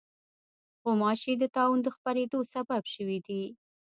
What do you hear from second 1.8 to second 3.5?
د خپرېدو سبب شوې دي.